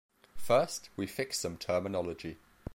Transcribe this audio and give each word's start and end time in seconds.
First, 0.35 0.89
we 0.95 1.05
fix 1.05 1.37
some 1.39 1.57
terminology. 1.57 2.37